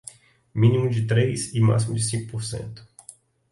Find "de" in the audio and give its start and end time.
0.89-1.05, 1.93-2.01